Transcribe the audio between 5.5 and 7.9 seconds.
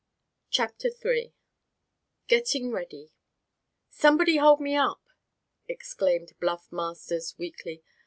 exclaimed Bluff Masters, weakly.